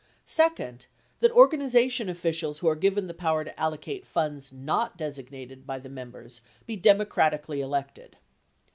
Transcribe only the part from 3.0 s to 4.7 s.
the power to allocate funds